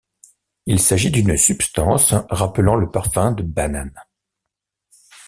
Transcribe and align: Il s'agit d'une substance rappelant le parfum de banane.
Il 0.65 0.79
s'agit 0.79 1.11
d'une 1.11 1.37
substance 1.37 2.15
rappelant 2.31 2.73
le 2.73 2.89
parfum 2.89 3.33
de 3.33 3.43
banane. 3.43 3.93